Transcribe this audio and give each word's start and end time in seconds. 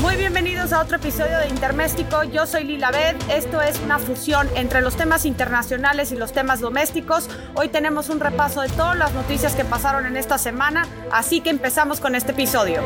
Muy 0.00 0.16
bienvenidos 0.16 0.72
a 0.72 0.80
otro 0.80 0.96
episodio 0.96 1.38
de 1.38 1.48
Interméstico. 1.48 2.24
Yo 2.24 2.46
soy 2.46 2.64
Lila 2.64 2.90
Bed. 2.90 3.16
Esto 3.30 3.60
es 3.62 3.78
una 3.80 3.98
fusión 3.98 4.48
entre 4.54 4.80
los 4.80 4.96
temas 4.96 5.24
internacionales 5.24 6.12
y 6.12 6.16
los 6.16 6.32
temas 6.32 6.60
domésticos. 6.60 7.28
Hoy 7.54 7.68
tenemos 7.68 8.08
un 8.08 8.20
repaso 8.20 8.60
de 8.60 8.68
todas 8.68 8.96
las 8.96 9.12
noticias 9.12 9.54
que 9.54 9.64
pasaron 9.64 10.06
en 10.06 10.16
esta 10.16 10.36
semana, 10.36 10.86
así 11.12 11.40
que 11.40 11.50
empezamos 11.50 12.00
con 12.00 12.14
este 12.14 12.32
episodio. 12.32 12.82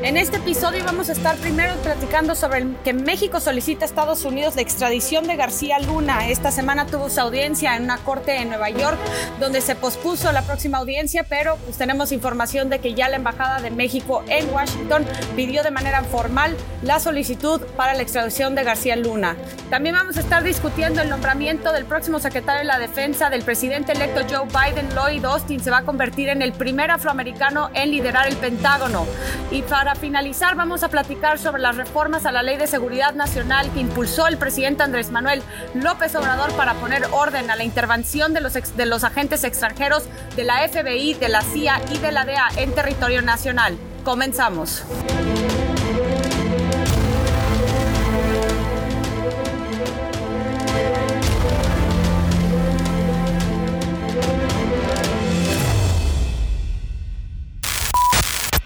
En 0.00 0.16
este 0.16 0.36
episodio 0.36 0.84
vamos 0.84 1.08
a 1.08 1.12
estar 1.12 1.34
primero 1.38 1.74
platicando 1.82 2.36
sobre 2.36 2.60
el 2.60 2.76
que 2.84 2.92
México 2.92 3.40
solicita 3.40 3.84
a 3.84 3.88
Estados 3.88 4.24
Unidos 4.24 4.54
la 4.54 4.62
extradición 4.62 5.26
de 5.26 5.34
García 5.34 5.80
Luna. 5.80 6.28
Esta 6.28 6.52
semana 6.52 6.86
tuvo 6.86 7.10
su 7.10 7.20
audiencia 7.20 7.74
en 7.74 7.82
una 7.82 7.98
corte 7.98 8.36
en 8.36 8.48
Nueva 8.48 8.70
York 8.70 8.96
donde 9.40 9.60
se 9.60 9.74
pospuso 9.74 10.30
la 10.30 10.42
próxima 10.42 10.78
audiencia, 10.78 11.24
pero 11.28 11.56
pues 11.64 11.78
tenemos 11.78 12.12
información 12.12 12.70
de 12.70 12.78
que 12.78 12.94
ya 12.94 13.08
la 13.08 13.16
Embajada 13.16 13.60
de 13.60 13.72
México 13.72 14.22
en 14.28 14.48
Washington 14.54 15.04
pidió 15.34 15.64
de 15.64 15.72
manera 15.72 16.04
formal 16.04 16.56
la 16.82 17.00
solicitud 17.00 17.60
para 17.76 17.94
la 17.94 18.02
extradición 18.02 18.54
de 18.54 18.62
García 18.62 18.94
Luna. 18.94 19.36
También 19.68 19.96
vamos 19.96 20.16
a 20.16 20.20
estar 20.20 20.44
discutiendo 20.44 21.02
el 21.02 21.10
nombramiento 21.10 21.72
del 21.72 21.86
próximo 21.86 22.20
secretario 22.20 22.60
de 22.60 22.66
la 22.66 22.78
Defensa 22.78 23.30
del 23.30 23.42
presidente 23.42 23.92
electo 23.92 24.20
Joe 24.30 24.46
Biden. 24.46 24.88
Lloyd 24.94 25.24
Austin 25.24 25.58
se 25.58 25.72
va 25.72 25.78
a 25.78 25.82
convertir 25.82 26.28
en 26.28 26.40
el 26.40 26.52
primer 26.52 26.92
afroamericano 26.92 27.70
en 27.74 27.90
liderar 27.90 28.28
el 28.28 28.36
Pentágono. 28.36 29.04
Y 29.50 29.62
para 29.62 29.87
para 29.88 30.00
finalizar, 30.00 30.54
vamos 30.54 30.82
a 30.82 30.90
platicar 30.90 31.38
sobre 31.38 31.62
las 31.62 31.78
reformas 31.78 32.26
a 32.26 32.30
la 32.30 32.42
Ley 32.42 32.58
de 32.58 32.66
Seguridad 32.66 33.14
Nacional 33.14 33.72
que 33.72 33.80
impulsó 33.80 34.26
el 34.26 34.36
presidente 34.36 34.82
Andrés 34.82 35.10
Manuel 35.10 35.42
López 35.72 36.14
Obrador 36.14 36.52
para 36.56 36.74
poner 36.74 37.06
orden 37.10 37.50
a 37.50 37.56
la 37.56 37.64
intervención 37.64 38.34
de 38.34 38.42
los, 38.42 38.52
de 38.52 38.84
los 38.84 39.02
agentes 39.02 39.44
extranjeros 39.44 40.04
de 40.36 40.44
la 40.44 40.68
FBI, 40.68 41.14
de 41.14 41.30
la 41.30 41.40
CIA 41.40 41.80
y 41.90 41.96
de 41.96 42.12
la 42.12 42.26
DEA 42.26 42.48
en 42.58 42.74
territorio 42.74 43.22
nacional. 43.22 43.78
Comenzamos. 44.04 44.84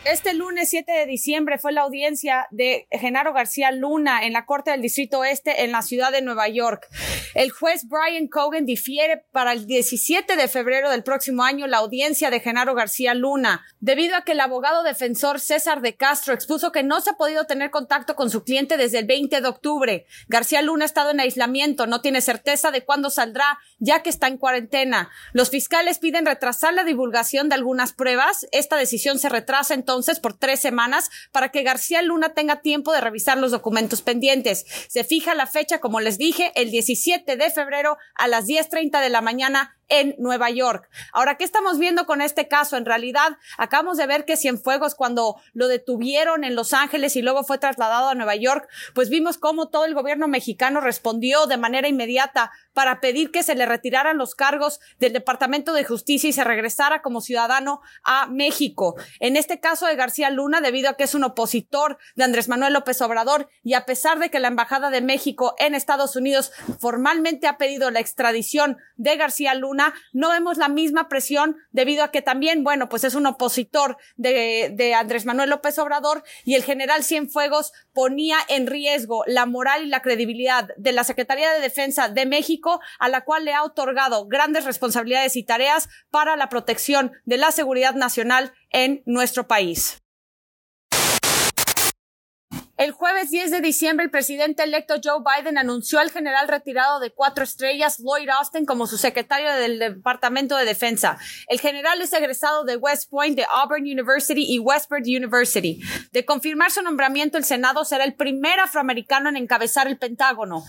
Este 0.04 0.34
lunes 0.34 0.68
7 0.68 0.90
de 0.90 1.06
diciembre 1.06 1.58
fue 1.58 1.72
la 1.72 1.82
audiencia 1.82 2.48
de 2.50 2.88
Genaro 2.90 3.32
García 3.32 3.70
Luna 3.70 4.26
en 4.26 4.32
la 4.32 4.46
Corte 4.46 4.72
del 4.72 4.82
Distrito 4.82 5.20
Oeste 5.20 5.62
en 5.62 5.70
la 5.70 5.80
ciudad 5.80 6.10
de 6.10 6.22
Nueva 6.22 6.48
York. 6.48 6.88
El 7.34 7.52
juez 7.52 7.86
Brian 7.86 8.26
Cogan 8.26 8.66
difiere 8.66 9.24
para 9.30 9.52
el 9.52 9.64
17 9.64 10.34
de 10.34 10.48
febrero 10.48 10.90
del 10.90 11.04
próximo 11.04 11.44
año 11.44 11.68
la 11.68 11.78
audiencia 11.78 12.30
de 12.30 12.40
Genaro 12.40 12.74
García 12.74 13.14
Luna, 13.14 13.64
debido 13.78 14.16
a 14.16 14.24
que 14.24 14.32
el 14.32 14.40
abogado 14.40 14.82
defensor 14.82 15.38
César 15.38 15.82
de 15.82 15.94
Castro 15.94 16.34
expuso 16.34 16.72
que 16.72 16.82
no 16.82 17.00
se 17.00 17.10
ha 17.10 17.16
podido 17.16 17.44
tener 17.46 17.70
contacto 17.70 18.16
con 18.16 18.28
su 18.28 18.42
cliente 18.42 18.76
desde 18.76 18.98
el 18.98 19.06
20 19.06 19.40
de 19.40 19.48
octubre. 19.48 20.06
García 20.26 20.62
Luna 20.62 20.84
ha 20.84 20.86
estado 20.86 21.12
en 21.12 21.20
aislamiento, 21.20 21.86
no 21.86 22.00
tiene 22.00 22.22
certeza 22.22 22.72
de 22.72 22.84
cuándo 22.84 23.08
saldrá, 23.08 23.60
ya 23.78 24.02
que 24.02 24.10
está 24.10 24.26
en 24.26 24.38
cuarentena. 24.38 25.10
Los 25.32 25.50
fiscales 25.50 26.00
piden 26.00 26.26
retrasar 26.26 26.74
la 26.74 26.82
divulgación 26.82 27.48
de 27.48 27.54
algunas 27.54 27.92
pruebas. 27.92 28.48
Esta 28.50 28.76
decisión 28.76 29.20
se 29.20 29.28
retrasa 29.28 29.74
entonces 29.74 29.92
por 30.20 30.34
tres 30.34 30.60
semanas 30.60 31.10
para 31.32 31.50
que 31.50 31.62
García 31.62 32.02
Luna 32.02 32.34
tenga 32.34 32.60
tiempo 32.60 32.92
de 32.92 33.00
revisar 33.00 33.38
los 33.38 33.50
documentos 33.50 34.02
pendientes. 34.02 34.64
Se 34.88 35.04
fija 35.04 35.34
la 35.34 35.46
fecha, 35.46 35.80
como 35.80 36.00
les 36.00 36.18
dije, 36.18 36.52
el 36.54 36.70
17 36.70 37.36
de 37.36 37.50
febrero 37.50 37.96
a 38.14 38.28
las 38.28 38.46
10.30 38.46 39.00
de 39.00 39.10
la 39.10 39.20
mañana 39.20 39.76
en 39.92 40.14
Nueva 40.18 40.48
York. 40.48 40.88
Ahora, 41.12 41.36
¿qué 41.36 41.44
estamos 41.44 41.78
viendo 41.78 42.06
con 42.06 42.22
este 42.22 42.48
caso? 42.48 42.78
En 42.78 42.86
realidad, 42.86 43.36
acabamos 43.58 43.98
de 43.98 44.06
ver 44.06 44.24
que 44.24 44.38
Cienfuegos, 44.38 44.94
cuando 44.94 45.36
lo 45.52 45.68
detuvieron 45.68 46.44
en 46.44 46.56
Los 46.56 46.72
Ángeles 46.72 47.14
y 47.14 47.20
luego 47.20 47.44
fue 47.44 47.58
trasladado 47.58 48.08
a 48.08 48.14
Nueva 48.14 48.34
York, 48.34 48.66
pues 48.94 49.10
vimos 49.10 49.36
cómo 49.36 49.68
todo 49.68 49.84
el 49.84 49.94
gobierno 49.94 50.28
mexicano 50.28 50.80
respondió 50.80 51.44
de 51.46 51.58
manera 51.58 51.88
inmediata 51.88 52.52
para 52.72 53.00
pedir 53.00 53.30
que 53.30 53.42
se 53.42 53.54
le 53.54 53.66
retiraran 53.66 54.16
los 54.16 54.34
cargos 54.34 54.80
del 54.98 55.12
Departamento 55.12 55.74
de 55.74 55.84
Justicia 55.84 56.30
y 56.30 56.32
se 56.32 56.42
regresara 56.42 57.02
como 57.02 57.20
ciudadano 57.20 57.82
a 58.02 58.26
México. 58.28 58.96
En 59.20 59.36
este 59.36 59.60
caso 59.60 59.86
de 59.86 59.94
García 59.94 60.30
Luna, 60.30 60.62
debido 60.62 60.88
a 60.88 60.94
que 60.94 61.04
es 61.04 61.14
un 61.14 61.24
opositor 61.24 61.98
de 62.16 62.24
Andrés 62.24 62.48
Manuel 62.48 62.72
López 62.72 63.02
Obrador 63.02 63.50
y 63.62 63.74
a 63.74 63.84
pesar 63.84 64.18
de 64.18 64.30
que 64.30 64.40
la 64.40 64.48
Embajada 64.48 64.88
de 64.88 65.02
México 65.02 65.54
en 65.58 65.74
Estados 65.74 66.16
Unidos 66.16 66.50
formalmente 66.80 67.46
ha 67.46 67.58
pedido 67.58 67.90
la 67.90 68.00
extradición 68.00 68.78
de 68.96 69.16
García 69.16 69.54
Luna, 69.54 69.81
no 70.12 70.30
vemos 70.30 70.58
la 70.58 70.68
misma 70.68 71.08
presión 71.08 71.56
debido 71.70 72.04
a 72.04 72.10
que 72.10 72.22
también, 72.22 72.64
bueno, 72.64 72.88
pues 72.88 73.04
es 73.04 73.14
un 73.14 73.26
opositor 73.26 73.96
de, 74.16 74.72
de 74.74 74.94
Andrés 74.94 75.24
Manuel 75.24 75.50
López 75.50 75.78
Obrador 75.78 76.22
y 76.44 76.54
el 76.54 76.64
general 76.64 77.04
Cienfuegos 77.04 77.72
ponía 77.92 78.36
en 78.48 78.66
riesgo 78.66 79.24
la 79.26 79.46
moral 79.46 79.84
y 79.84 79.88
la 79.88 80.02
credibilidad 80.02 80.68
de 80.76 80.92
la 80.92 81.04
Secretaría 81.04 81.52
de 81.52 81.60
Defensa 81.60 82.08
de 82.08 82.26
México, 82.26 82.80
a 82.98 83.08
la 83.08 83.22
cual 83.22 83.44
le 83.44 83.54
ha 83.54 83.64
otorgado 83.64 84.26
grandes 84.26 84.64
responsabilidades 84.64 85.36
y 85.36 85.44
tareas 85.44 85.88
para 86.10 86.36
la 86.36 86.48
protección 86.48 87.12
de 87.24 87.36
la 87.36 87.52
seguridad 87.52 87.94
nacional 87.94 88.52
en 88.70 89.02
nuestro 89.06 89.46
país. 89.46 90.01
El 92.82 92.90
jueves 92.90 93.30
10 93.30 93.52
de 93.52 93.60
diciembre, 93.60 94.04
el 94.04 94.10
presidente 94.10 94.64
electo 94.64 94.96
Joe 95.00 95.22
Biden 95.22 95.56
anunció 95.56 96.00
al 96.00 96.10
general 96.10 96.48
retirado 96.48 96.98
de 96.98 97.12
cuatro 97.12 97.44
estrellas, 97.44 98.00
Lloyd 98.00 98.28
Austin, 98.28 98.66
como 98.66 98.88
su 98.88 98.98
secretario 98.98 99.52
del 99.52 99.78
Departamento 99.78 100.56
de 100.56 100.64
Defensa. 100.64 101.16
El 101.46 101.60
general 101.60 102.02
es 102.02 102.12
egresado 102.12 102.64
de 102.64 102.76
West 102.76 103.08
Point, 103.08 103.36
de 103.36 103.46
Auburn 103.48 103.84
University 103.84 104.44
y 104.48 104.58
Westford 104.58 105.02
University. 105.02 105.80
De 106.10 106.24
confirmar 106.24 106.72
su 106.72 106.82
nombramiento, 106.82 107.38
el 107.38 107.44
Senado 107.44 107.84
será 107.84 108.02
el 108.02 108.14
primer 108.14 108.58
afroamericano 108.58 109.28
en 109.28 109.36
encabezar 109.36 109.86
el 109.86 109.96
Pentágono. 109.96 110.64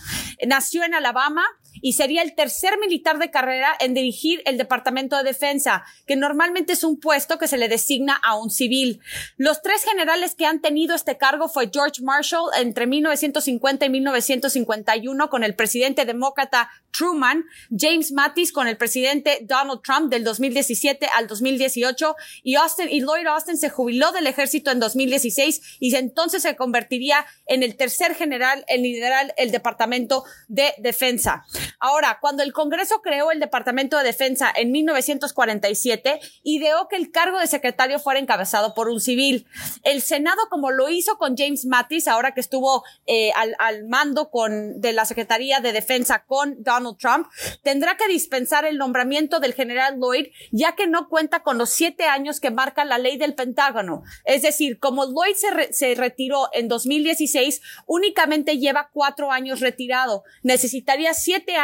Nació 0.46 0.84
en 0.84 0.94
Alabama 0.94 1.44
y 1.84 1.92
sería 1.92 2.22
el 2.22 2.34
tercer 2.34 2.78
militar 2.78 3.18
de 3.18 3.30
carrera 3.30 3.76
en 3.78 3.92
dirigir 3.92 4.40
el 4.46 4.56
Departamento 4.56 5.18
de 5.18 5.22
Defensa, 5.22 5.84
que 6.06 6.16
normalmente 6.16 6.72
es 6.72 6.82
un 6.82 6.98
puesto 6.98 7.36
que 7.36 7.46
se 7.46 7.58
le 7.58 7.68
designa 7.68 8.18
a 8.24 8.36
un 8.36 8.48
civil. 8.48 9.02
Los 9.36 9.60
tres 9.60 9.84
generales 9.84 10.34
que 10.34 10.46
han 10.46 10.62
tenido 10.62 10.94
este 10.94 11.18
cargo 11.18 11.46
fue 11.46 11.68
George 11.70 12.00
Marshall 12.00 12.48
entre 12.58 12.86
1950 12.86 13.84
y 13.84 13.90
1951 13.90 15.28
con 15.28 15.44
el 15.44 15.54
presidente 15.54 16.06
demócrata 16.06 16.70
Truman, 16.90 17.44
James 17.76 18.12
Mattis 18.12 18.50
con 18.50 18.66
el 18.66 18.78
presidente 18.78 19.40
Donald 19.42 19.82
Trump 19.82 20.10
del 20.10 20.24
2017 20.24 21.06
al 21.14 21.26
2018 21.26 22.16
y 22.44 22.54
Austin 22.54 22.88
y 22.88 23.00
Lloyd 23.00 23.26
Austin 23.26 23.58
se 23.58 23.68
jubiló 23.68 24.10
del 24.12 24.26
ejército 24.26 24.70
en 24.70 24.80
2016 24.80 25.76
y 25.80 25.94
entonces 25.96 26.42
se 26.42 26.56
convertiría 26.56 27.26
en 27.46 27.62
el 27.62 27.76
tercer 27.76 28.14
general 28.14 28.64
en 28.68 28.82
liderar 28.82 29.34
el 29.36 29.50
Departamento 29.50 30.24
de 30.48 30.72
Defensa. 30.78 31.44
Ahora, 31.80 32.18
cuando 32.20 32.42
el 32.42 32.52
Congreso 32.52 33.02
creó 33.02 33.30
el 33.30 33.40
Departamento 33.40 33.98
de 33.98 34.04
Defensa 34.04 34.52
en 34.54 34.72
1947, 34.72 36.20
ideó 36.42 36.88
que 36.88 36.96
el 36.96 37.10
cargo 37.10 37.38
de 37.38 37.46
secretario 37.46 37.98
fuera 37.98 38.20
encabezado 38.20 38.74
por 38.74 38.88
un 38.88 39.00
civil. 39.00 39.46
El 39.82 40.00
Senado, 40.00 40.40
como 40.50 40.70
lo 40.70 40.88
hizo 40.88 41.18
con 41.18 41.36
James 41.36 41.66
Mattis, 41.66 42.08
ahora 42.08 42.32
que 42.32 42.40
estuvo 42.40 42.84
eh, 43.06 43.32
al, 43.34 43.54
al, 43.58 43.84
mando 43.84 44.30
con, 44.30 44.80
de 44.80 44.92
la 44.92 45.04
Secretaría 45.04 45.60
de 45.60 45.72
Defensa 45.72 46.24
con 46.24 46.62
Donald 46.62 46.96
Trump, 46.98 47.26
tendrá 47.62 47.96
que 47.96 48.08
dispensar 48.08 48.64
el 48.64 48.78
nombramiento 48.78 49.40
del 49.40 49.54
general 49.54 49.98
Lloyd, 49.98 50.28
ya 50.52 50.74
que 50.74 50.86
no 50.86 51.08
cuenta 51.08 51.42
con 51.42 51.58
los 51.58 51.70
siete 51.70 52.04
años 52.04 52.40
que 52.40 52.50
marca 52.50 52.84
la 52.84 52.98
ley 52.98 53.16
del 53.16 53.34
Pentágono. 53.34 54.02
Es 54.24 54.42
decir, 54.42 54.78
como 54.78 55.04
Lloyd 55.06 55.34
se, 55.34 55.50
re, 55.50 55.72
se 55.72 55.94
retiró 55.94 56.48
en 56.52 56.68
2016, 56.68 57.60
únicamente 57.86 58.58
lleva 58.58 58.90
cuatro 58.92 59.32
años 59.32 59.60
retirado. 59.60 60.24
Necesitaría 60.42 61.14
siete 61.14 61.56
años 61.56 61.63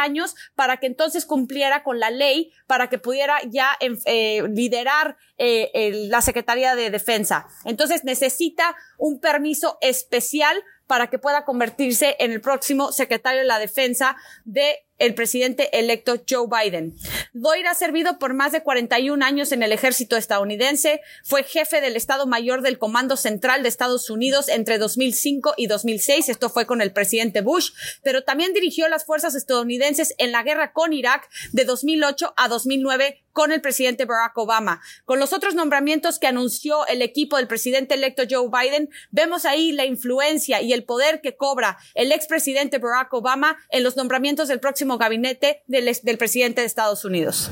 para 0.55 0.77
que 0.77 0.87
entonces 0.87 1.25
cumpliera 1.25 1.83
con 1.83 1.99
la 1.99 2.09
ley, 2.09 2.51
para 2.67 2.89
que 2.89 2.97
pudiera 2.97 3.37
ya 3.47 3.77
eh, 3.79 4.43
liderar 4.49 5.17
eh, 5.37 6.07
la 6.09 6.21
Secretaría 6.21 6.75
de 6.75 6.89
Defensa. 6.89 7.47
Entonces 7.65 8.03
necesita 8.03 8.75
un 8.97 9.19
permiso 9.19 9.77
especial 9.81 10.57
para 10.87 11.07
que 11.07 11.19
pueda 11.19 11.45
convertirse 11.45 12.17
en 12.19 12.31
el 12.33 12.41
próximo 12.41 12.91
secretario 12.91 13.39
de 13.41 13.47
la 13.47 13.59
Defensa 13.59 14.17
de 14.43 14.85
el 15.01 15.15
presidente 15.15 15.77
electo 15.77 16.21
Joe 16.29 16.47
Biden. 16.47 16.95
Lloyd 17.33 17.65
ha 17.65 17.73
servido 17.73 18.19
por 18.19 18.35
más 18.35 18.51
de 18.51 18.61
41 18.61 19.25
años 19.25 19.51
en 19.51 19.63
el 19.63 19.71
ejército 19.71 20.15
estadounidense, 20.15 21.01
fue 21.23 21.43
jefe 21.43 21.81
del 21.81 21.95
Estado 21.95 22.27
Mayor 22.27 22.61
del 22.61 22.77
Comando 22.77 23.17
Central 23.17 23.63
de 23.63 23.69
Estados 23.69 24.11
Unidos 24.11 24.47
entre 24.47 24.77
2005 24.77 25.55
y 25.57 25.65
2006, 25.65 26.29
esto 26.29 26.49
fue 26.49 26.67
con 26.67 26.81
el 26.81 26.93
presidente 26.93 27.41
Bush, 27.41 27.71
pero 28.03 28.23
también 28.23 28.53
dirigió 28.53 28.87
las 28.89 29.05
fuerzas 29.05 29.33
estadounidenses 29.33 30.13
en 30.19 30.31
la 30.31 30.43
guerra 30.43 30.71
con 30.71 30.93
Irak 30.93 31.27
de 31.51 31.65
2008 31.65 32.33
a 32.37 32.47
2009 32.47 33.23
con 33.31 33.51
el 33.51 33.61
presidente 33.61 34.05
Barack 34.05 34.37
Obama. 34.37 34.81
Con 35.05 35.19
los 35.19 35.33
otros 35.33 35.55
nombramientos 35.55 36.19
que 36.19 36.27
anunció 36.27 36.85
el 36.87 37.01
equipo 37.01 37.37
del 37.37 37.47
presidente 37.47 37.95
electo 37.95 38.23
Joe 38.29 38.49
Biden, 38.49 38.89
vemos 39.09 39.45
ahí 39.45 39.71
la 39.71 39.85
influencia 39.85 40.61
y 40.61 40.73
el 40.73 40.83
poder 40.83 41.21
que 41.21 41.35
cobra 41.35 41.77
el 41.95 42.11
expresidente 42.11 42.77
Barack 42.77 43.13
Obama 43.13 43.57
en 43.69 43.83
los 43.83 43.95
nombramientos 43.95 44.47
del 44.47 44.59
próximo 44.59 44.90
gabinete 44.97 45.63
del, 45.67 45.89
del 46.03 46.17
presidente 46.17 46.61
de 46.61 46.67
Estados 46.67 47.05
Unidos. 47.05 47.51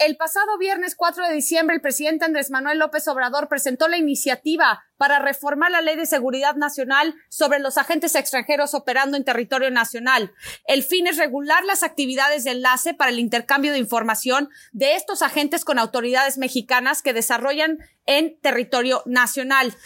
El 0.00 0.16
pasado 0.16 0.56
viernes 0.56 0.94
4 0.96 1.26
de 1.26 1.34
diciembre, 1.34 1.76
el 1.76 1.82
presidente 1.82 2.24
Andrés 2.24 2.50
Manuel 2.50 2.78
López 2.78 3.06
Obrador 3.06 3.48
presentó 3.48 3.86
la 3.86 3.98
iniciativa 3.98 4.82
para 4.96 5.18
reformar 5.18 5.70
la 5.70 5.82
Ley 5.82 5.94
de 5.94 6.06
Seguridad 6.06 6.54
Nacional 6.54 7.14
sobre 7.28 7.58
los 7.58 7.76
agentes 7.76 8.14
extranjeros 8.14 8.72
operando 8.72 9.18
en 9.18 9.26
territorio 9.26 9.70
nacional. 9.70 10.32
El 10.64 10.84
fin 10.84 11.06
es 11.06 11.18
regular 11.18 11.64
las 11.64 11.82
actividades 11.82 12.44
de 12.44 12.52
enlace 12.52 12.94
para 12.94 13.10
el 13.10 13.18
intercambio 13.18 13.72
de 13.72 13.78
información 13.78 14.48
de 14.72 14.96
estos 14.96 15.20
agentes 15.20 15.66
con 15.66 15.78
autoridades 15.78 16.38
mexicanas 16.38 17.02
que 17.02 17.12
desarrollan 17.12 17.76
en 18.06 18.40
territorio 18.40 19.02
nacional. 19.04 19.76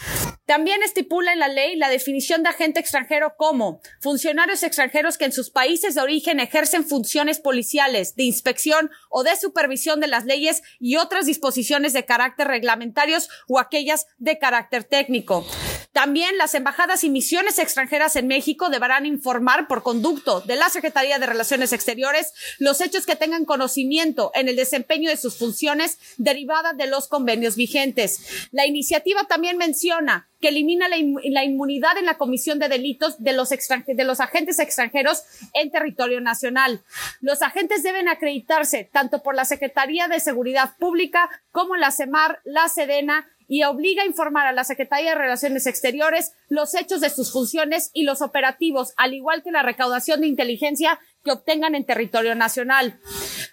También 0.46 0.82
estipula 0.82 1.32
en 1.32 1.38
la 1.38 1.49
ley 1.49 1.75
la 1.75 1.88
definición 1.88 2.43
de 2.43 2.50
agente 2.50 2.79
extranjero 2.79 3.35
como 3.38 3.81
funcionarios 4.00 4.62
extranjeros 4.62 5.17
que 5.17 5.25
en 5.25 5.32
sus 5.32 5.50
países 5.50 5.94
de 5.94 6.02
origen 6.02 6.38
ejercen 6.38 6.85
funciones 6.85 7.41
policiales, 7.41 8.14
de 8.14 8.25
inspección 8.25 8.91
o 9.08 9.23
de 9.23 9.37
supervisión 9.37 10.00
de 10.00 10.08
las 10.08 10.26
leyes 10.26 10.62
y 10.79 10.96
otras 10.96 11.25
disposiciones 11.25 11.94
de 11.94 12.05
carácter 12.05 12.49
reglamentarios 12.49 13.31
o 13.49 13.58
aquellas 13.58 14.06
de 14.19 14.38
carácter 14.38 14.85
técnico. 14.85 15.46
También 15.94 16.37
las 16.38 16.56
embajadas 16.56 17.05
y 17.05 17.08
misiones 17.08 17.61
extranjeras 17.61 18.17
en 18.17 18.26
México 18.26 18.69
deberán 18.69 19.06
informar 19.06 19.69
por 19.69 19.85
conducto 19.85 20.41
de 20.41 20.56
la 20.56 20.69
Secretaría 20.69 21.20
de 21.20 21.26
Relaciones 21.26 21.73
Exteriores 21.73 22.32
los 22.58 22.81
hechos 22.81 23.06
que 23.06 23.14
tengan 23.14 23.44
conocimiento 23.44 24.32
en 24.35 24.49
el 24.49 24.56
desempeño 24.56 25.08
de 25.08 25.17
sus 25.17 25.38
funciones 25.38 26.00
derivadas 26.17 26.76
de 26.76 26.88
los 26.88 27.06
convenios 27.06 27.55
vigentes. 27.55 28.49
La 28.50 28.67
iniciativa 28.67 29.23
también 29.29 29.56
menciona 29.56 30.29
que 30.41 30.49
elimina 30.49 30.88
la, 30.88 30.99
inmunidad 30.99 31.97
en 31.97 32.05
la 32.05 32.19
comisión 32.19 32.58
de 32.58 32.69
delitos 32.69 33.23
de 33.23 33.32
los, 33.32 33.49
de 33.49 34.05
los 34.05 34.20
agentes 34.20 34.58
extranjeros 34.58 35.23
en 35.55 35.70
territorio 35.70 36.20
nacional. 36.20 36.82
Los 37.23 37.40
agentes 37.40 37.82
deben 37.82 38.08
acreditarse 38.08 38.85
tanto 38.93 39.23
por 39.23 39.35
la 39.35 39.47
Secretaría 39.47 40.06
de 40.06 40.20
Seguridad 40.20 40.76
Pública 40.76 41.31
como 41.50 41.76
la 41.76 41.93
CEMAR, 41.93 42.40
la 42.44 42.69
SEDENA 42.69 43.26
y 43.49 43.62
obliga 43.64 44.02
a 44.02 44.06
informar 44.06 44.46
a 44.46 44.52
la 44.52 44.64
Secretaría 44.64 45.11
de 45.11 45.19
Relaciones 45.20 45.67
Exteriores 45.67 46.35
los 46.54 46.74
hechos 46.74 47.00
de 47.00 47.10
sus 47.10 47.32
funciones 47.32 47.90
y 47.92 48.04
los 48.04 48.22
operativos, 48.22 48.94
al 48.96 49.14
igual 49.14 49.42
que 49.42 49.50
la 49.50 49.62
recaudación 49.62 50.20
de 50.20 50.28
inteligencia 50.28 50.98
que 51.24 51.32
obtengan 51.32 51.74
en 51.74 51.86
territorio 51.86 52.34
nacional. 52.34 53.00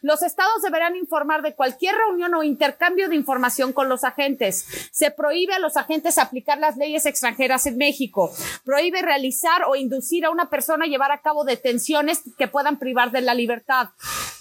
Los 0.02 0.24
estados 0.24 0.62
deberán 0.62 0.96
informar 0.96 1.42
de 1.42 1.56
cualquier 1.56 1.96
reunión 1.96 2.34
o 2.34 2.44
intercambio 2.44 3.08
de 3.08 3.16
información 3.16 3.72
con 3.72 3.88
los 3.88 4.04
agentes. 4.04 4.66
Se 4.92 5.12
prohíbe 5.12 5.54
a 5.54 5.60
los 5.60 5.78
agentes 5.78 6.18
aplicar 6.18 6.58
las 6.60 6.76
leyes 6.76 7.06
extranjeras 7.06 7.66
en 7.68 7.78
México. 7.78 8.32
Prohíbe 8.66 9.02
realizar 9.02 9.64
o 9.68 9.76
inducir 9.76 10.26
a 10.26 10.32
una 10.32 10.50
persona 10.50 10.86
a 10.86 10.88
llevar 10.90 11.12
a 11.12 11.22
cabo 11.22 11.46
detenciones 11.46 12.22
que 12.38 12.48
puedan 12.48 12.78
privar 12.78 13.12
de 13.12 13.22
la 13.22 13.34
libertad. 13.34 13.90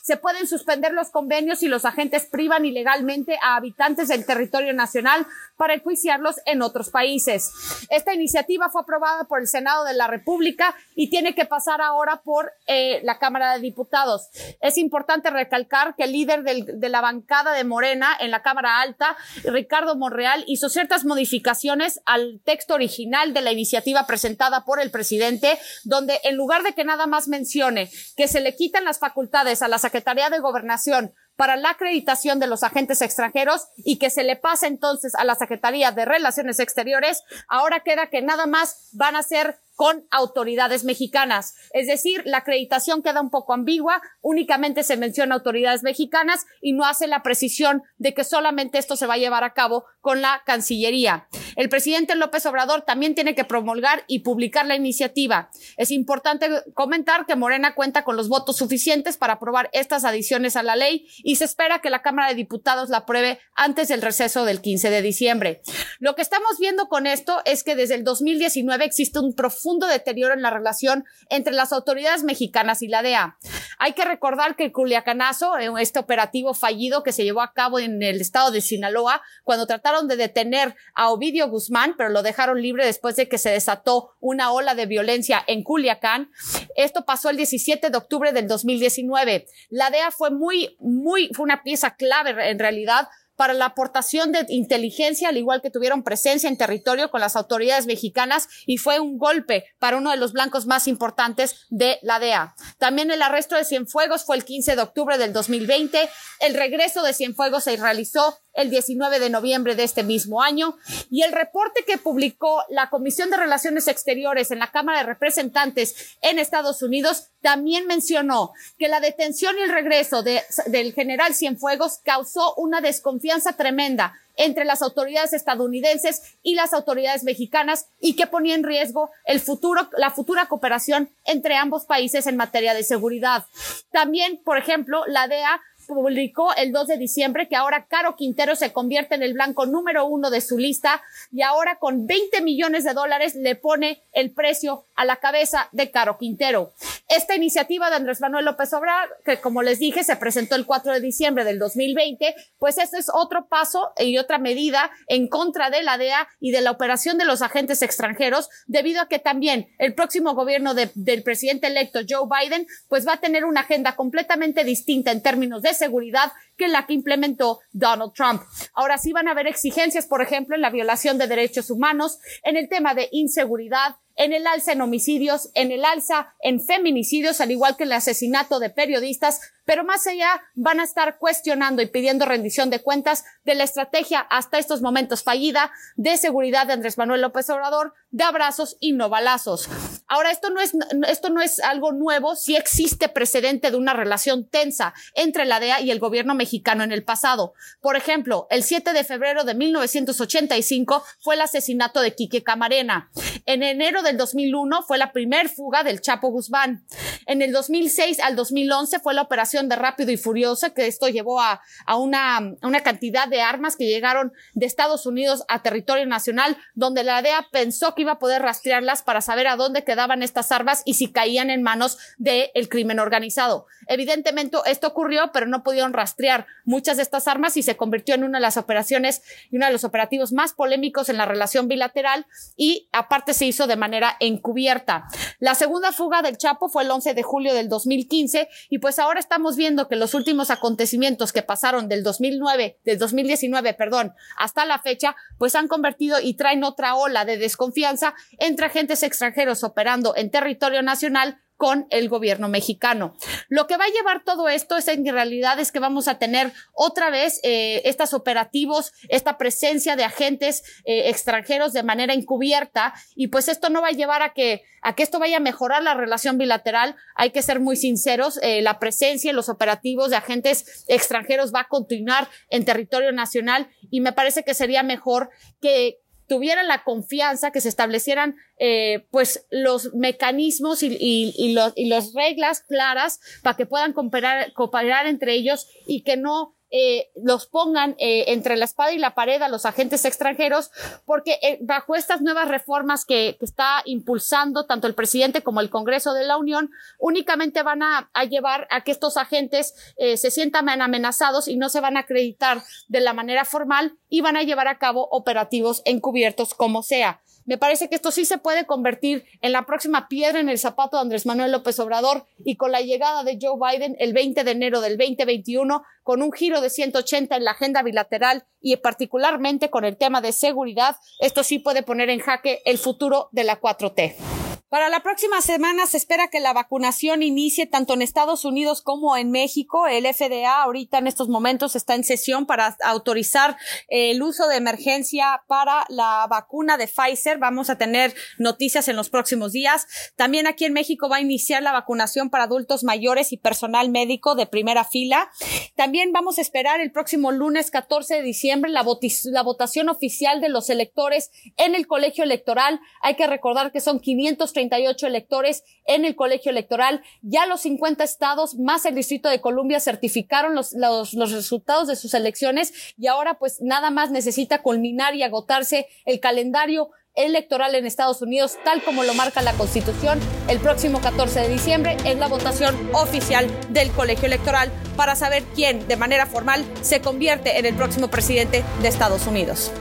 Se 0.02 0.16
pueden 0.16 0.48
suspender 0.48 0.92
los 0.92 1.10
convenios 1.10 1.60
si 1.60 1.68
los 1.68 1.84
agentes 1.84 2.26
privan 2.26 2.64
ilegalmente 2.64 3.38
a 3.42 3.54
habitantes 3.56 4.08
del 4.08 4.26
territorio 4.26 4.72
nacional 4.72 5.26
para 5.56 5.74
enjuiciarlos 5.74 6.36
en 6.46 6.62
otros 6.62 6.90
países. 6.90 7.52
Esta 7.90 8.14
iniciativa 8.14 8.49
fue 8.70 8.82
aprobada 8.82 9.24
por 9.24 9.40
el 9.40 9.46
Senado 9.46 9.84
de 9.84 9.94
la 9.94 10.06
República 10.06 10.74
y 10.94 11.10
tiene 11.10 11.34
que 11.34 11.44
pasar 11.44 11.80
ahora 11.80 12.22
por 12.22 12.52
eh, 12.66 13.00
la 13.04 13.18
Cámara 13.18 13.54
de 13.54 13.60
Diputados. 13.60 14.28
Es 14.60 14.78
importante 14.78 15.30
recalcar 15.30 15.94
que 15.96 16.04
el 16.04 16.12
líder 16.12 16.42
de 16.42 16.88
la 16.88 17.00
bancada 17.00 17.52
de 17.52 17.64
Morena 17.64 18.16
en 18.18 18.30
la 18.30 18.42
Cámara 18.42 18.80
Alta, 18.80 19.16
Ricardo 19.44 19.96
Monreal, 19.96 20.44
hizo 20.46 20.68
ciertas 20.68 21.04
modificaciones 21.04 22.00
al 22.06 22.40
texto 22.44 22.74
original 22.74 23.32
de 23.34 23.42
la 23.42 23.52
iniciativa 23.52 24.06
presentada 24.06 24.64
por 24.64 24.80
el 24.80 24.90
presidente, 24.90 25.58
donde 25.84 26.20
en 26.24 26.36
lugar 26.36 26.62
de 26.62 26.72
que 26.72 26.84
nada 26.84 27.06
más 27.06 27.28
mencione 27.28 27.90
que 28.16 28.28
se 28.28 28.40
le 28.40 28.56
quitan 28.56 28.84
las 28.84 28.98
facultades 28.98 29.62
a 29.62 29.68
la 29.68 29.78
Secretaría 29.78 30.30
de 30.30 30.40
Gobernación 30.40 31.14
para 31.40 31.56
la 31.56 31.70
acreditación 31.70 32.38
de 32.38 32.46
los 32.46 32.62
agentes 32.62 33.00
extranjeros 33.00 33.68
y 33.78 33.98
que 33.98 34.10
se 34.10 34.24
le 34.24 34.36
pase 34.36 34.66
entonces 34.66 35.14
a 35.14 35.24
la 35.24 35.34
Secretaría 35.36 35.90
de 35.90 36.04
Relaciones 36.04 36.60
Exteriores, 36.60 37.24
ahora 37.48 37.80
queda 37.80 38.08
que 38.08 38.20
nada 38.20 38.44
más 38.44 38.90
van 38.92 39.16
a 39.16 39.22
ser 39.22 39.58
con 39.80 40.06
autoridades 40.10 40.84
mexicanas. 40.84 41.54
Es 41.72 41.86
decir, 41.86 42.20
la 42.26 42.36
acreditación 42.36 43.02
queda 43.02 43.22
un 43.22 43.30
poco 43.30 43.54
ambigua, 43.54 44.02
únicamente 44.20 44.82
se 44.82 44.98
menciona 44.98 45.36
autoridades 45.36 45.82
mexicanas 45.82 46.44
y 46.60 46.74
no 46.74 46.84
hace 46.84 47.06
la 47.06 47.22
precisión 47.22 47.82
de 47.96 48.12
que 48.12 48.22
solamente 48.22 48.76
esto 48.76 48.94
se 48.94 49.06
va 49.06 49.14
a 49.14 49.16
llevar 49.16 49.42
a 49.42 49.54
cabo 49.54 49.86
con 50.02 50.20
la 50.20 50.42
Cancillería. 50.44 51.28
El 51.56 51.70
presidente 51.70 52.14
López 52.14 52.44
Obrador 52.44 52.82
también 52.82 53.14
tiene 53.14 53.34
que 53.34 53.46
promulgar 53.46 54.04
y 54.06 54.18
publicar 54.18 54.66
la 54.66 54.76
iniciativa. 54.76 55.50
Es 55.78 55.90
importante 55.90 56.50
comentar 56.74 57.24
que 57.24 57.36
Morena 57.36 57.74
cuenta 57.74 58.04
con 58.04 58.18
los 58.18 58.28
votos 58.28 58.58
suficientes 58.58 59.16
para 59.16 59.34
aprobar 59.34 59.70
estas 59.72 60.04
adiciones 60.04 60.56
a 60.56 60.62
la 60.62 60.76
ley 60.76 61.06
y 61.24 61.36
se 61.36 61.44
espera 61.44 61.78
que 61.78 61.88
la 61.88 62.02
Cámara 62.02 62.28
de 62.28 62.34
Diputados 62.34 62.90
la 62.90 62.98
apruebe 62.98 63.40
antes 63.54 63.88
del 63.88 64.02
receso 64.02 64.44
del 64.44 64.60
15 64.60 64.90
de 64.90 65.00
diciembre. 65.00 65.62
Lo 66.00 66.14
que 66.14 66.22
estamos 66.22 66.58
viendo 66.58 66.88
con 66.88 67.06
esto 67.06 67.40
es 67.46 67.64
que 67.64 67.76
desde 67.76 67.94
el 67.94 68.04
2019 68.04 68.84
existe 68.84 69.20
un 69.20 69.34
profundo 69.34 69.69
deterioro 69.78 70.34
en 70.34 70.42
la 70.42 70.50
relación 70.50 71.04
entre 71.28 71.52
las 71.52 71.72
autoridades 71.72 72.24
mexicanas 72.24 72.82
y 72.82 72.88
la 72.88 73.02
DEA. 73.02 73.38
Hay 73.78 73.94
que 73.94 74.04
recordar 74.04 74.56
que 74.56 74.64
el 74.64 74.72
Culiacanazo, 74.72 75.56
eh, 75.58 75.70
este 75.80 75.98
operativo 75.98 76.52
fallido 76.52 77.02
que 77.02 77.12
se 77.12 77.24
llevó 77.24 77.40
a 77.40 77.52
cabo 77.52 77.78
en 77.78 78.02
el 78.02 78.20
estado 78.20 78.50
de 78.50 78.60
Sinaloa, 78.60 79.22
cuando 79.44 79.66
trataron 79.66 80.08
de 80.08 80.16
detener 80.16 80.76
a 80.94 81.10
Ovidio 81.10 81.48
Guzmán, 81.48 81.94
pero 81.96 82.10
lo 82.10 82.22
dejaron 82.22 82.60
libre 82.60 82.84
después 82.84 83.16
de 83.16 83.28
que 83.28 83.38
se 83.38 83.50
desató 83.50 84.16
una 84.20 84.52
ola 84.52 84.74
de 84.74 84.86
violencia 84.86 85.42
en 85.46 85.62
Culiacán. 85.62 86.30
Esto 86.76 87.04
pasó 87.04 87.30
el 87.30 87.36
17 87.36 87.90
de 87.90 87.96
octubre 87.96 88.32
del 88.32 88.48
2019. 88.48 89.46
La 89.70 89.90
DEA 89.90 90.10
fue 90.10 90.30
muy, 90.30 90.76
muy, 90.80 91.30
fue 91.32 91.44
una 91.44 91.62
pieza 91.62 91.94
clave 91.96 92.50
en 92.50 92.58
realidad 92.58 93.08
para 93.40 93.54
la 93.54 93.64
aportación 93.64 94.32
de 94.32 94.44
inteligencia, 94.50 95.30
al 95.30 95.38
igual 95.38 95.62
que 95.62 95.70
tuvieron 95.70 96.02
presencia 96.02 96.46
en 96.46 96.58
territorio 96.58 97.10
con 97.10 97.22
las 97.22 97.36
autoridades 97.36 97.86
mexicanas 97.86 98.50
y 98.66 98.76
fue 98.76 99.00
un 99.00 99.16
golpe 99.16 99.64
para 99.78 99.96
uno 99.96 100.10
de 100.10 100.18
los 100.18 100.34
blancos 100.34 100.66
más 100.66 100.86
importantes 100.86 101.64
de 101.70 101.98
la 102.02 102.18
DEA. 102.18 102.54
También 102.76 103.10
el 103.10 103.22
arresto 103.22 103.56
de 103.56 103.64
Cienfuegos 103.64 104.26
fue 104.26 104.36
el 104.36 104.44
15 104.44 104.76
de 104.76 104.82
octubre 104.82 105.16
del 105.16 105.32
2020. 105.32 106.06
El 106.40 106.52
regreso 106.52 107.02
de 107.02 107.14
Cienfuegos 107.14 107.64
se 107.64 107.78
realizó 107.78 108.38
el 108.52 108.68
19 108.68 109.20
de 109.20 109.30
noviembre 109.30 109.74
de 109.74 109.84
este 109.84 110.02
mismo 110.02 110.42
año. 110.42 110.76
Y 111.08 111.22
el 111.22 111.32
reporte 111.32 111.84
que 111.86 111.98
publicó 111.98 112.62
la 112.68 112.90
Comisión 112.90 113.30
de 113.30 113.36
Relaciones 113.36 113.88
Exteriores 113.88 114.50
en 114.50 114.58
la 114.58 114.70
Cámara 114.70 114.98
de 114.98 115.06
Representantes 115.06 116.18
en 116.20 116.38
Estados 116.38 116.82
Unidos 116.82 117.28
también 117.40 117.86
mencionó 117.86 118.52
que 118.78 118.88
la 118.88 119.00
detención 119.00 119.56
y 119.58 119.62
el 119.62 119.72
regreso 119.72 120.22
de, 120.22 120.42
del 120.66 120.92
general 120.92 121.34
Cienfuegos 121.34 122.00
causó 122.04 122.54
una 122.56 122.80
desconfianza 122.80 123.29
tremenda 123.56 124.14
entre 124.36 124.64
las 124.64 124.80
autoridades 124.82 125.32
estadounidenses 125.32 126.36
y 126.42 126.54
las 126.54 126.72
autoridades 126.72 127.24
mexicanas 127.24 127.86
y 128.00 128.16
que 128.16 128.26
ponía 128.26 128.54
en 128.54 128.64
riesgo 128.64 129.10
el 129.24 129.40
futuro, 129.40 129.88
la 129.98 130.10
futura 130.10 130.46
cooperación 130.46 131.10
entre 131.26 131.56
ambos 131.56 131.84
países 131.84 132.26
en 132.26 132.36
materia 132.36 132.72
de 132.72 132.82
seguridad. 132.82 133.44
También, 133.92 134.40
por 134.42 134.56
ejemplo, 134.56 135.04
la 135.06 135.28
DEA 135.28 135.60
publicó 135.90 136.54
el 136.54 136.72
2 136.72 136.86
de 136.86 136.96
diciembre 136.96 137.48
que 137.48 137.56
ahora 137.56 137.86
Caro 137.88 138.14
Quintero 138.16 138.54
se 138.54 138.72
convierte 138.72 139.16
en 139.16 139.22
el 139.22 139.34
blanco 139.34 139.66
número 139.66 140.06
uno 140.06 140.30
de 140.30 140.40
su 140.40 140.56
lista 140.56 141.02
y 141.32 141.42
ahora 141.42 141.78
con 141.78 142.06
20 142.06 142.40
millones 142.42 142.84
de 142.84 142.94
dólares 142.94 143.34
le 143.34 143.56
pone 143.56 144.02
el 144.12 144.30
precio 144.32 144.86
a 144.94 145.04
la 145.04 145.16
cabeza 145.16 145.68
de 145.72 145.90
Caro 145.90 146.16
Quintero. 146.16 146.72
Esta 147.08 147.34
iniciativa 147.34 147.90
de 147.90 147.96
Andrés 147.96 148.20
Manuel 148.20 148.44
López 148.44 148.72
Obrador, 148.72 149.16
que 149.24 149.40
como 149.40 149.62
les 149.62 149.80
dije, 149.80 150.04
se 150.04 150.16
presentó 150.16 150.54
el 150.54 150.64
4 150.64 150.92
de 150.92 151.00
diciembre 151.00 151.44
del 151.44 151.58
2020, 151.58 152.34
pues 152.58 152.78
este 152.78 152.98
es 152.98 153.10
otro 153.12 153.48
paso 153.48 153.92
y 153.98 154.16
otra 154.18 154.38
medida 154.38 154.90
en 155.08 155.26
contra 155.26 155.70
de 155.70 155.82
la 155.82 155.98
DEA 155.98 156.28
y 156.38 156.52
de 156.52 156.60
la 156.60 156.70
operación 156.70 157.18
de 157.18 157.24
los 157.24 157.42
agentes 157.42 157.82
extranjeros, 157.82 158.48
debido 158.66 159.02
a 159.02 159.08
que 159.08 159.18
también 159.18 159.68
el 159.78 159.94
próximo 159.94 160.34
gobierno 160.34 160.74
del 160.74 161.22
presidente 161.24 161.66
electo 161.66 162.00
Joe 162.08 162.28
Biden, 162.28 162.66
pues 162.88 163.06
va 163.06 163.14
a 163.14 163.20
tener 163.20 163.44
una 163.44 163.62
agenda 163.62 163.96
completamente 163.96 164.62
distinta 164.62 165.10
en 165.10 165.22
términos 165.22 165.62
de 165.62 165.74
seguridad 165.80 166.32
que 166.56 166.68
la 166.68 166.86
que 166.86 166.92
implementó 166.92 167.60
Donald 167.72 168.12
Trump. 168.12 168.42
Ahora 168.74 168.98
sí 168.98 169.12
van 169.12 169.28
a 169.28 169.32
haber 169.32 169.46
exigencias, 169.46 170.06
por 170.06 170.22
ejemplo, 170.22 170.54
en 170.54 170.62
la 170.62 170.70
violación 170.70 171.18
de 171.18 171.26
derechos 171.26 171.70
humanos, 171.70 172.18
en 172.44 172.56
el 172.56 172.68
tema 172.68 172.94
de 172.94 173.08
inseguridad, 173.12 173.96
en 174.16 174.34
el 174.34 174.46
alza 174.46 174.72
en 174.72 174.82
homicidios, 174.82 175.48
en 175.54 175.72
el 175.72 175.82
alza 175.82 176.34
en 176.40 176.60
feminicidios, 176.60 177.40
al 177.40 177.50
igual 177.50 177.78
que 177.78 177.84
el 177.84 177.92
asesinato 177.92 178.58
de 178.58 178.68
periodistas, 178.68 179.40
pero 179.64 179.84
más 179.84 180.06
allá 180.06 180.42
van 180.54 180.80
a 180.80 180.84
estar 180.84 181.16
cuestionando 181.18 181.80
y 181.80 181.86
pidiendo 181.86 182.26
rendición 182.26 182.68
de 182.68 182.80
cuentas 182.80 183.24
de 183.44 183.54
la 183.54 183.64
estrategia 183.64 184.20
hasta 184.20 184.58
estos 184.58 184.82
momentos 184.82 185.22
fallida 185.22 185.72
de 185.96 186.18
seguridad 186.18 186.66
de 186.66 186.74
Andrés 186.74 186.98
Manuel 186.98 187.22
López 187.22 187.48
Obrador, 187.48 187.94
de 188.10 188.24
abrazos 188.24 188.76
y 188.80 188.92
no 188.92 189.08
balazos. 189.08 189.68
Ahora, 190.06 190.30
esto 190.30 190.50
no 190.50 190.60
es, 190.60 190.72
esto 191.08 191.30
no 191.30 191.40
es 191.40 191.60
algo 191.60 191.92
nuevo, 191.92 192.34
sí 192.34 192.56
existe 192.56 193.08
precedente 193.08 193.70
de 193.70 193.76
una 193.76 193.92
relación 193.92 194.44
tensa 194.44 194.92
entre 195.14 195.44
la 195.44 195.60
DEA 195.60 195.80
y 195.80 195.90
el 195.90 196.00
gobierno 196.00 196.34
mexicano 196.34 196.82
en 196.82 196.90
el 196.90 197.04
pasado. 197.04 197.54
Por 197.80 197.96
ejemplo, 197.96 198.48
el 198.50 198.64
7 198.64 198.92
de 198.92 199.04
febrero 199.04 199.44
de 199.44 199.54
1985 199.54 201.04
fue 201.20 201.36
el 201.36 201.42
asesinato 201.42 202.00
de 202.00 202.14
Quique 202.14 202.42
Camarena. 202.42 203.10
En 203.46 203.62
enero 203.62 204.02
del 204.02 204.16
2001 204.16 204.82
fue 204.82 204.98
la 204.98 205.12
primer 205.12 205.48
fuga 205.48 205.84
del 205.84 206.00
Chapo 206.00 206.28
Guzmán. 206.28 206.84
En 207.30 207.42
el 207.42 207.52
2006 207.52 208.18
al 208.18 208.34
2011 208.34 208.98
fue 208.98 209.14
la 209.14 209.22
operación 209.22 209.68
de 209.68 209.76
rápido 209.76 210.10
y 210.10 210.16
furiosa, 210.16 210.70
que 210.70 210.88
esto 210.88 211.06
llevó 211.06 211.40
a, 211.40 211.60
una, 211.96 212.56
cantidad 212.82 213.28
de 213.28 213.40
armas 213.40 213.76
que 213.76 213.86
llegaron 213.86 214.32
de 214.54 214.66
Estados 214.66 215.06
Unidos 215.06 215.44
a 215.46 215.62
territorio 215.62 216.06
nacional, 216.06 216.56
donde 216.74 217.04
la 217.04 217.22
DEA 217.22 217.46
pensó 217.52 217.94
que 217.94 218.02
iba 218.02 218.10
a 218.10 218.18
poder 218.18 218.42
rastrearlas 218.42 219.02
para 219.02 219.20
saber 219.20 219.46
a 219.46 219.54
dónde 219.54 219.84
quedaban 219.84 220.24
estas 220.24 220.50
armas 220.50 220.82
y 220.84 220.94
si 220.94 221.12
caían 221.12 221.50
en 221.50 221.62
manos 221.62 221.98
del 222.18 222.68
crimen 222.68 222.98
organizado. 222.98 223.66
Evidentemente 223.86 224.58
esto 224.66 224.88
ocurrió, 224.88 225.30
pero 225.32 225.46
no 225.46 225.62
pudieron 225.62 225.92
rastrear 225.92 226.48
muchas 226.64 226.96
de 226.96 227.04
estas 227.04 227.28
armas 227.28 227.56
y 227.56 227.62
se 227.62 227.76
convirtió 227.76 228.16
en 228.16 228.24
una 228.24 228.38
de 228.38 228.42
las 228.42 228.56
operaciones 228.56 229.22
y 229.52 229.56
uno 229.56 229.66
de 229.66 229.72
los 229.72 229.84
operativos 229.84 230.32
más 230.32 230.52
polémicos 230.52 231.08
en 231.08 231.16
la 231.16 231.26
relación 231.26 231.68
bilateral 231.68 232.26
y 232.56 232.88
aparte 232.90 233.34
se 233.34 233.46
hizo 233.46 233.68
de 233.68 233.76
manera 233.76 234.16
encubierta. 234.18 235.06
La 235.38 235.54
segunda 235.54 235.92
fuga 235.92 236.22
del 236.22 236.36
Chapo 236.36 236.68
fue 236.68 236.82
el 236.82 236.90
11 236.90 237.14
de 237.14 237.19
julio 237.22 237.54
del 237.54 237.68
2015 237.68 238.48
y 238.68 238.78
pues 238.78 238.98
ahora 238.98 239.20
estamos 239.20 239.56
viendo 239.56 239.88
que 239.88 239.96
los 239.96 240.14
últimos 240.14 240.50
acontecimientos 240.50 241.32
que 241.32 241.42
pasaron 241.42 241.88
del 241.88 242.02
2009, 242.02 242.78
del 242.84 242.98
2019, 242.98 243.74
perdón, 243.74 244.14
hasta 244.36 244.64
la 244.64 244.78
fecha, 244.78 245.16
pues 245.38 245.54
han 245.54 245.68
convertido 245.68 246.18
y 246.20 246.34
traen 246.34 246.64
otra 246.64 246.94
ola 246.94 247.24
de 247.24 247.38
desconfianza 247.38 248.14
entre 248.38 248.66
agentes 248.66 249.02
extranjeros 249.02 249.64
operando 249.64 250.14
en 250.16 250.30
territorio 250.30 250.82
nacional 250.82 251.40
con 251.60 251.86
el 251.90 252.08
gobierno 252.08 252.48
mexicano. 252.48 253.14
Lo 253.50 253.66
que 253.66 253.76
va 253.76 253.84
a 253.84 253.92
llevar 253.92 254.24
todo 254.24 254.48
esto 254.48 254.78
es 254.78 254.88
en 254.88 255.04
realidad 255.04 255.60
es 255.60 255.72
que 255.72 255.78
vamos 255.78 256.08
a 256.08 256.18
tener 256.18 256.54
otra 256.72 257.10
vez 257.10 257.38
eh, 257.42 257.82
estos 257.84 258.14
operativos, 258.14 258.94
esta 259.10 259.36
presencia 259.36 259.94
de 259.94 260.04
agentes 260.04 260.62
eh, 260.86 261.10
extranjeros 261.10 261.74
de 261.74 261.82
manera 261.82 262.14
encubierta 262.14 262.94
y 263.14 263.26
pues 263.26 263.48
esto 263.48 263.68
no 263.68 263.82
va 263.82 263.88
a 263.88 263.92
llevar 263.92 264.22
a 264.22 264.32
que 264.32 264.62
a 264.80 264.94
que 264.94 265.02
esto 265.02 265.18
vaya 265.18 265.36
a 265.36 265.40
mejorar 265.40 265.82
la 265.82 265.92
relación 265.92 266.38
bilateral. 266.38 266.96
Hay 267.14 267.30
que 267.30 267.42
ser 267.42 267.60
muy 267.60 267.76
sinceros, 267.76 268.38
eh, 268.42 268.62
la 268.62 268.78
presencia 268.78 269.30
y 269.30 269.34
los 269.34 269.50
operativos 269.50 270.08
de 270.08 270.16
agentes 270.16 270.86
extranjeros 270.88 271.52
va 271.54 271.60
a 271.60 271.68
continuar 271.68 272.30
en 272.48 272.64
territorio 272.64 273.12
nacional 273.12 273.68
y 273.90 274.00
me 274.00 274.14
parece 274.14 274.44
que 274.44 274.54
sería 274.54 274.82
mejor 274.82 275.28
que 275.60 276.00
tuvieran 276.30 276.68
la 276.68 276.84
confianza, 276.84 277.50
que 277.50 277.60
se 277.60 277.68
establecieran 277.68 278.36
eh, 278.56 279.08
pues 279.10 279.48
los 279.50 279.92
mecanismos 279.94 280.84
y, 280.84 280.96
y, 281.00 281.34
y, 281.36 281.54
los, 281.54 281.72
y 281.74 281.88
las 281.88 282.14
reglas 282.14 282.60
claras 282.60 283.18
para 283.42 283.56
que 283.56 283.66
puedan 283.66 283.92
cooperar, 283.92 284.52
cooperar 284.52 285.08
entre 285.08 285.34
ellos 285.34 285.66
y 285.88 286.04
que 286.04 286.16
no 286.16 286.54
eh, 286.70 287.10
los 287.14 287.46
pongan 287.46 287.96
eh, 287.98 288.24
entre 288.28 288.56
la 288.56 288.64
espada 288.64 288.92
y 288.92 288.98
la 288.98 289.14
pared 289.14 289.42
a 289.42 289.48
los 289.48 289.66
agentes 289.66 290.04
extranjeros, 290.04 290.70
porque 291.04 291.38
eh, 291.42 291.58
bajo 291.60 291.94
estas 291.94 292.20
nuevas 292.20 292.48
reformas 292.48 293.04
que, 293.04 293.36
está 293.40 293.82
impulsando 293.86 294.66
tanto 294.66 294.86
el 294.86 294.94
presidente 294.94 295.42
como 295.42 295.60
el 295.60 295.70
Congreso 295.70 296.12
de 296.12 296.24
la 296.24 296.36
Unión, 296.36 296.70
únicamente 296.98 297.62
van 297.62 297.82
a, 297.82 298.10
a 298.12 298.24
llevar 298.24 298.68
a 298.70 298.82
que 298.82 298.92
estos 298.92 299.16
agentes 299.16 299.74
eh, 299.96 300.16
se 300.16 300.30
sientan 300.30 300.68
amenazados 300.68 301.48
y 301.48 301.56
no 301.56 301.68
se 301.68 301.80
van 301.80 301.96
a 301.96 302.00
acreditar 302.00 302.62
de 302.88 303.00
la 303.00 303.12
manera 303.12 303.44
formal 303.44 303.98
y 304.08 304.20
van 304.20 304.36
a 304.36 304.42
llevar 304.42 304.68
a 304.68 304.78
cabo 304.78 305.08
operativos 305.10 305.82
encubiertos 305.84 306.54
como 306.54 306.82
sea. 306.82 307.22
Me 307.46 307.58
parece 307.58 307.88
que 307.88 307.94
esto 307.94 308.10
sí 308.10 308.24
se 308.24 308.38
puede 308.38 308.66
convertir 308.66 309.24
en 309.40 309.52
la 309.52 309.66
próxima 309.66 310.08
piedra 310.08 310.40
en 310.40 310.48
el 310.48 310.58
zapato 310.58 310.96
de 310.96 311.02
Andrés 311.02 311.26
Manuel 311.26 311.52
López 311.52 311.78
Obrador 311.78 312.26
y 312.44 312.56
con 312.56 312.72
la 312.72 312.80
llegada 312.80 313.24
de 313.24 313.38
Joe 313.40 313.58
Biden 313.58 313.96
el 313.98 314.12
20 314.12 314.44
de 314.44 314.50
enero 314.50 314.80
del 314.80 314.96
2021, 314.96 315.82
con 316.02 316.22
un 316.22 316.32
giro 316.32 316.60
de 316.60 316.70
180 316.70 317.36
en 317.36 317.44
la 317.44 317.52
agenda 317.52 317.82
bilateral 317.82 318.44
y 318.60 318.76
particularmente 318.76 319.70
con 319.70 319.84
el 319.84 319.96
tema 319.96 320.20
de 320.20 320.32
seguridad, 320.32 320.96
esto 321.20 321.42
sí 321.42 321.58
puede 321.58 321.82
poner 321.82 322.10
en 322.10 322.20
jaque 322.20 322.62
el 322.64 322.78
futuro 322.78 323.28
de 323.32 323.44
la 323.44 323.60
4T. 323.60 324.49
Para 324.70 324.88
la 324.88 325.00
próxima 325.00 325.40
semana 325.40 325.84
se 325.86 325.96
espera 325.96 326.28
que 326.28 326.38
la 326.38 326.52
vacunación 326.52 327.24
inicie 327.24 327.66
tanto 327.66 327.92
en 327.94 328.02
Estados 328.02 328.44
Unidos 328.44 328.82
como 328.82 329.16
en 329.16 329.32
México. 329.32 329.88
El 329.88 330.06
FDA 330.06 330.62
ahorita 330.62 330.98
en 330.98 331.08
estos 331.08 331.28
momentos 331.28 331.74
está 331.74 331.96
en 331.96 332.04
sesión 332.04 332.46
para 332.46 332.76
autorizar 332.84 333.56
el 333.88 334.22
uso 334.22 334.46
de 334.46 334.54
emergencia 334.54 335.42
para 335.48 335.86
la 335.88 336.24
vacuna 336.30 336.76
de 336.76 336.86
Pfizer. 336.86 337.38
Vamos 337.38 337.68
a 337.68 337.78
tener 337.78 338.14
noticias 338.38 338.86
en 338.86 338.94
los 338.94 339.10
próximos 339.10 339.50
días. 339.50 339.88
También 340.14 340.46
aquí 340.46 340.66
en 340.66 340.72
México 340.72 341.08
va 341.08 341.16
a 341.16 341.20
iniciar 341.20 341.64
la 341.64 341.72
vacunación 341.72 342.30
para 342.30 342.44
adultos 342.44 342.84
mayores 342.84 343.32
y 343.32 343.38
personal 343.38 343.90
médico 343.90 344.36
de 344.36 344.46
primera 344.46 344.84
fila. 344.84 345.32
También 345.74 346.12
vamos 346.12 346.38
a 346.38 346.42
esperar 346.42 346.80
el 346.80 346.92
próximo 346.92 347.32
lunes 347.32 347.72
14 347.72 348.14
de 348.14 348.22
diciembre 348.22 348.70
la, 348.70 348.86
la 349.24 349.42
votación 349.42 349.88
oficial 349.88 350.40
de 350.40 350.48
los 350.48 350.70
electores 350.70 351.32
en 351.56 351.74
el 351.74 351.88
colegio 351.88 352.22
electoral. 352.22 352.78
Hay 353.02 353.16
que 353.16 353.26
recordar 353.26 353.72
que 353.72 353.80
son 353.80 353.98
530 353.98 354.59
38 354.60 355.06
electores 355.06 355.64
en 355.86 356.04
el 356.04 356.14
colegio 356.14 356.50
electoral. 356.50 357.02
Ya 357.22 357.46
los 357.46 357.62
50 357.62 358.04
estados 358.04 358.56
más 358.56 358.84
el 358.84 358.94
Distrito 358.94 359.28
de 359.28 359.40
Columbia 359.40 359.80
certificaron 359.80 360.54
los, 360.54 360.72
los, 360.72 361.14
los 361.14 361.32
resultados 361.32 361.88
de 361.88 361.96
sus 361.96 362.14
elecciones 362.14 362.94
y 362.98 363.06
ahora 363.06 363.38
pues 363.38 363.60
nada 363.60 363.90
más 363.90 364.10
necesita 364.10 364.62
culminar 364.62 365.14
y 365.14 365.22
agotarse 365.22 365.86
el 366.04 366.20
calendario 366.20 366.90
electoral 367.14 367.74
en 367.74 367.86
Estados 367.86 368.22
Unidos, 368.22 368.58
tal 368.64 368.82
como 368.82 369.02
lo 369.02 369.14
marca 369.14 369.42
la 369.42 369.52
Constitución. 369.54 370.20
El 370.48 370.60
próximo 370.60 371.00
14 371.00 371.40
de 371.40 371.48
diciembre 371.48 371.96
es 372.04 372.16
la 372.18 372.28
votación 372.28 372.76
oficial 372.92 373.46
del 373.70 373.90
colegio 373.90 374.26
electoral 374.26 374.70
para 374.96 375.16
saber 375.16 375.42
quién 375.54 375.86
de 375.88 375.96
manera 375.96 376.26
formal 376.26 376.64
se 376.82 377.00
convierte 377.00 377.58
en 377.58 377.66
el 377.66 377.74
próximo 377.74 378.08
presidente 378.08 378.62
de 378.82 378.88
Estados 378.88 379.26
Unidos. 379.26 379.72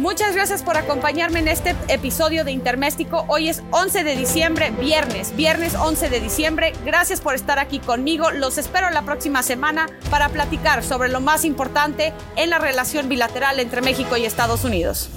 Muchas 0.00 0.34
gracias 0.34 0.62
por 0.62 0.78
acompañarme 0.78 1.40
en 1.40 1.48
este 1.48 1.76
episodio 1.88 2.42
de 2.42 2.52
Interméstico. 2.52 3.26
Hoy 3.28 3.50
es 3.50 3.62
11 3.70 4.02
de 4.02 4.16
diciembre, 4.16 4.70
viernes, 4.70 5.36
viernes 5.36 5.74
11 5.74 6.08
de 6.08 6.20
diciembre. 6.20 6.72
Gracias 6.86 7.20
por 7.20 7.34
estar 7.34 7.58
aquí 7.58 7.80
conmigo. 7.80 8.30
Los 8.30 8.56
espero 8.56 8.88
la 8.88 9.02
próxima 9.02 9.42
semana 9.42 9.90
para 10.10 10.30
platicar 10.30 10.82
sobre 10.82 11.10
lo 11.10 11.20
más 11.20 11.44
importante 11.44 12.14
en 12.36 12.48
la 12.48 12.58
relación 12.58 13.10
bilateral 13.10 13.60
entre 13.60 13.82
México 13.82 14.16
y 14.16 14.24
Estados 14.24 14.64
Unidos. 14.64 15.10